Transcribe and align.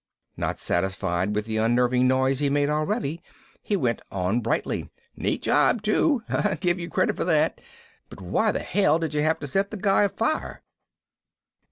Not 0.35 0.57
satisfied 0.57 1.35
with 1.35 1.45
the 1.45 1.57
unnerving 1.57 2.07
noise 2.07 2.39
he'd 2.39 2.49
made 2.53 2.69
already, 2.69 3.21
he 3.61 3.75
went 3.77 4.01
on 4.11 4.39
brightly, 4.41 4.89
"Neat 5.15 5.43
job 5.43 5.83
too, 5.83 6.23
I 6.27 6.55
give 6.55 6.79
you 6.79 6.89
credit 6.89 7.15
for 7.15 7.25
that, 7.25 7.61
but 8.09 8.19
why 8.19 8.51
the 8.51 8.61
hell 8.61 8.97
did 8.97 9.13
you 9.13 9.21
have 9.21 9.37
to 9.41 9.45
set 9.47 9.69
the 9.69 9.77
guy 9.77 10.01
afire?" 10.01 10.63